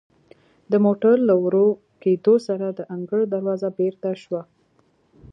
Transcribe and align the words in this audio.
د 0.71 0.73
موټر 0.85 1.15
له 1.29 1.35
ورو 1.43 1.67
کیدو 2.01 2.35
سره 2.47 2.65
د 2.71 2.79
انګړ 2.95 3.21
دروازه 3.33 3.69
بیرته 3.79 4.09
شوه. 4.21 4.41